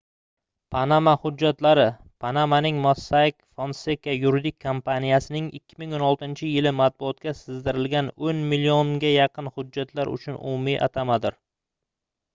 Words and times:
panama 0.73 1.11
hujjatlari- 1.23 1.83
panamaning 2.23 2.79
mossack 2.85 3.37
fonseca 3.59 4.15
yuridik 4.21 4.57
kompaniyasining 4.67 5.49
2016-yili 5.59 6.71
matbuotga 6.79 7.33
sizdirilgan 7.41 8.11
oʻn 8.29 8.43
millionga 8.55 9.15
yaqin 9.17 9.51
hujjatlar 9.59 10.15
uchun 10.19 10.41
umumiy 10.45 10.81
atamadir 10.89 11.39